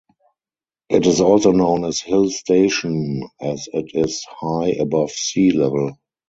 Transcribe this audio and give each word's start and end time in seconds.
It 0.89 1.05
is 1.05 1.21
also 1.21 1.51
known 1.51 1.85
as 1.85 1.99
hill 1.99 2.31
station 2.31 3.21
as 3.39 3.69
it 3.71 3.91
is 3.93 4.23
high 4.27 4.69
above 4.71 5.11
sea 5.11 5.51
level. 5.51 5.95